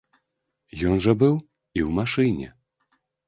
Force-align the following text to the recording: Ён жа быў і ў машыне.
Ён 0.91 0.95
жа 1.03 1.13
быў 1.21 1.35
і 1.41 1.79
ў 1.87 1.89
машыне. 1.99 2.47